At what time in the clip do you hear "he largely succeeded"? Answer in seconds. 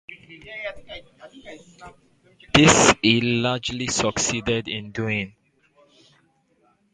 3.03-4.67